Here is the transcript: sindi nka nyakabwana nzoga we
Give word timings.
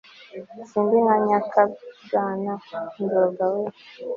sindi 0.69 0.95
nka 1.03 1.15
nyakabwana 1.25 2.51
nzoga 3.01 3.43
we 3.53 3.63